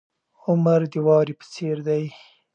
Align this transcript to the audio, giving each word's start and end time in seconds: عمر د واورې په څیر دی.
عمر 0.45 0.81
د 0.91 0.95
واورې 1.05 1.33
په 1.39 1.45
څیر 1.53 1.77
دی. 1.87 2.03